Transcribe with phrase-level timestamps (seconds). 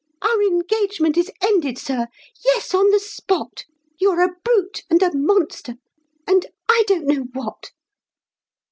[0.23, 2.07] Our engagement is ended, sir
[2.43, 3.65] yes, on the spot;
[3.99, 5.75] You're a brute, and a monster,
[6.25, 7.69] and I don't know what."